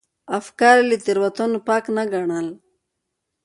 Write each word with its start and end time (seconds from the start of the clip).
افکار 0.39 0.75
یې 0.79 0.87
له 0.89 0.95
تېروتنو 1.05 1.59
پاک 1.67 1.83
نه 1.95 2.03
ګڼل. 2.11 2.47